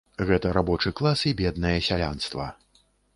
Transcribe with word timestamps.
Гэта 0.27 0.53
рабочы 0.57 0.91
клас 1.01 1.19
і 1.31 1.33
беднае 1.41 1.77
сялянства. 1.89 2.49